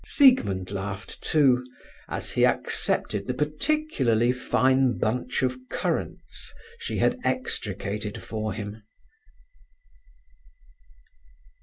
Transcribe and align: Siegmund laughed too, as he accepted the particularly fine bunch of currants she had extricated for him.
Siegmund 0.03 0.71
laughed 0.71 1.21
too, 1.21 1.63
as 2.09 2.31
he 2.31 2.43
accepted 2.43 3.27
the 3.27 3.35
particularly 3.35 4.31
fine 4.31 4.97
bunch 4.97 5.43
of 5.43 5.59
currants 5.69 6.55
she 6.79 6.97
had 6.97 7.19
extricated 7.23 8.19
for 8.19 8.53
him. 8.53 8.81